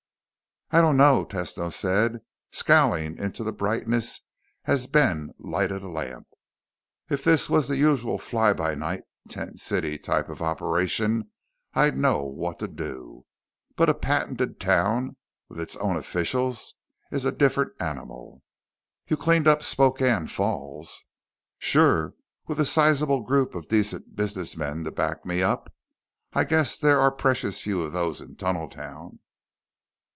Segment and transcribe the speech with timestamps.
[0.73, 2.21] "I don't know," Tesno said,
[2.53, 4.21] scowling into the brightness
[4.63, 6.27] as Ben lighted a lamp.
[7.09, 11.29] "If this was the usual fly by night, tent city type of operation,
[11.73, 13.25] I'd know what to do.
[13.75, 15.17] But a patented town
[15.49, 16.75] with its own officials
[17.11, 18.41] is a different animal."
[19.09, 21.03] "You cleaned up Spokane Falls."
[21.59, 22.13] "Sure,
[22.47, 25.75] with a sizable group of decent businessmen to back me up.
[26.31, 29.19] I'd guess there are precious few of those in Tunneltown."